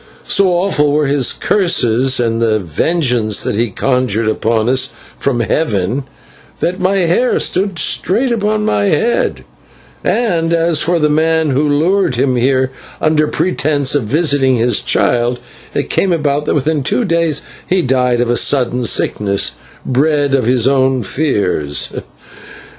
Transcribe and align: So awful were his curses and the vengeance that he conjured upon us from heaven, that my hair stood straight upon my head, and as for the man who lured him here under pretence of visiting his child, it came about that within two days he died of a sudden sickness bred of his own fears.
So 0.23 0.47
awful 0.53 0.91
were 0.91 1.05
his 1.05 1.31
curses 1.31 2.19
and 2.19 2.41
the 2.41 2.57
vengeance 2.57 3.43
that 3.43 3.53
he 3.53 3.69
conjured 3.69 4.27
upon 4.27 4.67
us 4.67 4.89
from 5.19 5.41
heaven, 5.41 6.05
that 6.59 6.79
my 6.79 7.05
hair 7.05 7.37
stood 7.39 7.77
straight 7.77 8.31
upon 8.31 8.65
my 8.65 8.85
head, 8.85 9.43
and 10.03 10.53
as 10.53 10.81
for 10.81 10.97
the 10.97 11.07
man 11.07 11.51
who 11.51 11.69
lured 11.69 12.15
him 12.15 12.35
here 12.35 12.71
under 12.99 13.27
pretence 13.27 13.93
of 13.93 14.05
visiting 14.05 14.55
his 14.55 14.81
child, 14.81 15.37
it 15.75 15.91
came 15.91 16.11
about 16.11 16.45
that 16.45 16.55
within 16.55 16.81
two 16.81 17.05
days 17.05 17.43
he 17.67 17.83
died 17.83 18.21
of 18.21 18.29
a 18.31 18.37
sudden 18.37 18.83
sickness 18.83 19.51
bred 19.85 20.33
of 20.33 20.47
his 20.47 20.67
own 20.67 21.03
fears. 21.03 21.93